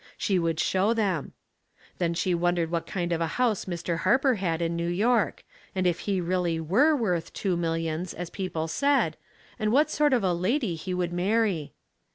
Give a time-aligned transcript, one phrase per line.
[0.17, 1.33] She would show them.
[1.99, 3.99] Then she wondered what kind of a house Mr.
[3.99, 5.43] Harper had in New York,
[5.75, 9.15] and if he really were worth two millions, as people said,
[9.59, 11.73] and what sort of a lady he would marry.